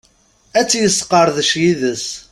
Ad 0.59 0.65
tt-yesqerdec 0.67 1.51
yid-s. 1.61 2.05